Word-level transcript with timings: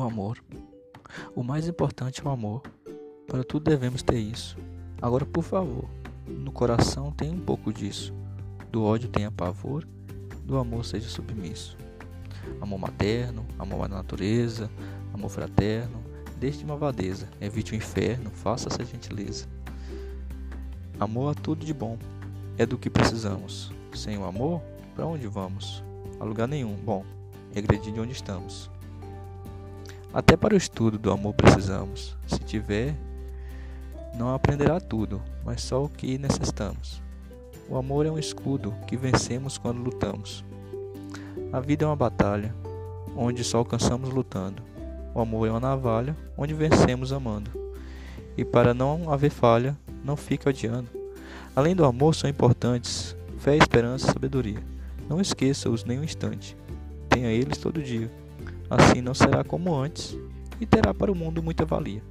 amor. 0.00 0.42
O 1.34 1.42
mais 1.42 1.68
importante 1.68 2.20
é 2.20 2.24
o 2.24 2.30
amor. 2.30 2.62
Para 3.26 3.44
tudo 3.44 3.64
devemos 3.64 4.02
ter 4.02 4.18
isso. 4.18 4.56
Agora, 5.00 5.26
por 5.26 5.42
favor, 5.42 5.88
no 6.26 6.52
coração 6.52 7.10
tem 7.10 7.30
um 7.30 7.40
pouco 7.40 7.72
disso. 7.72 8.14
Do 8.70 8.84
ódio 8.84 9.08
tenha 9.08 9.30
pavor, 9.30 9.86
do 10.44 10.56
amor 10.56 10.84
seja 10.84 11.08
submisso. 11.08 11.76
Amor 12.60 12.78
materno, 12.78 13.46
amor 13.58 13.84
à 13.84 13.88
natureza, 13.88 14.70
amor 15.12 15.28
fraterno, 15.28 16.02
deixe 16.38 16.64
malvadeza, 16.64 17.28
evite 17.40 17.72
o 17.72 17.76
inferno, 17.76 18.30
faça 18.30 18.68
essa 18.68 18.84
gentileza. 18.84 19.46
Amor 20.98 21.32
a 21.32 21.34
tudo 21.34 21.64
de 21.64 21.74
bom, 21.74 21.98
é 22.56 22.64
do 22.64 22.78
que 22.78 22.88
precisamos. 22.88 23.72
Sem 23.94 24.16
o 24.16 24.24
amor, 24.24 24.62
para 24.94 25.06
onde 25.06 25.26
vamos? 25.26 25.82
A 26.18 26.24
lugar 26.24 26.48
nenhum. 26.48 26.76
Bom, 26.76 27.04
regredir 27.52 27.92
de 27.92 28.00
onde 28.00 28.12
estamos. 28.12 28.70
Até 30.12 30.36
para 30.36 30.54
o 30.54 30.56
estudo 30.56 30.98
do 30.98 31.10
amor 31.10 31.32
precisamos. 31.34 32.16
Se 32.26 32.38
tiver, 32.38 32.94
não 34.14 34.34
aprenderá 34.34 34.78
tudo, 34.78 35.22
mas 35.44 35.62
só 35.62 35.84
o 35.84 35.88
que 35.88 36.18
necessitamos. 36.18 37.00
O 37.68 37.76
amor 37.76 38.04
é 38.04 38.10
um 38.10 38.18
escudo 38.18 38.74
que 38.86 38.96
vencemos 38.96 39.56
quando 39.56 39.82
lutamos. 39.82 40.44
A 41.52 41.60
vida 41.60 41.84
é 41.84 41.88
uma 41.88 41.96
batalha, 41.96 42.54
onde 43.16 43.42
só 43.42 43.58
alcançamos 43.58 44.10
lutando. 44.10 44.62
O 45.14 45.20
amor 45.20 45.48
é 45.48 45.50
uma 45.50 45.60
navalha, 45.60 46.16
onde 46.36 46.52
vencemos 46.52 47.12
amando. 47.12 47.50
E 48.36 48.44
para 48.44 48.74
não 48.74 49.12
haver 49.12 49.30
falha, 49.30 49.76
não 50.04 50.16
fique 50.16 50.48
odiando. 50.48 50.88
Além 51.56 51.74
do 51.74 51.84
amor, 51.84 52.14
são 52.14 52.28
importantes 52.28 53.16
fé, 53.38 53.56
esperança 53.56 54.08
e 54.08 54.12
sabedoria. 54.12 54.62
Não 55.08 55.20
esqueça-os 55.20 55.84
nem 55.84 55.98
um 55.98 56.04
instante. 56.04 56.56
Tenha 57.08 57.28
eles 57.28 57.58
todo 57.58 57.82
dia. 57.82 58.10
Assim 58.72 59.02
não 59.02 59.12
será 59.12 59.44
como 59.44 59.74
antes 59.74 60.18
e 60.58 60.64
terá 60.64 60.94
para 60.94 61.12
o 61.12 61.14
mundo 61.14 61.42
muita 61.42 61.66
valia. 61.66 62.02